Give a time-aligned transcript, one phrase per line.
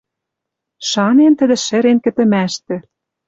[0.89, 2.75] Шанен тӹдӹ шӹрен кӹтӹмӓштӹ: